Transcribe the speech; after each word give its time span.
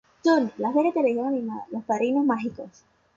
Turner 0.23 0.51
en 0.57 0.63
la 0.63 0.73
serie 0.73 0.87
de 0.89 0.93
televisión 0.95 1.27
animada, 1.27 1.67
Los 1.69 1.83
padrinos 1.83 2.25
mágicos. 2.25 2.83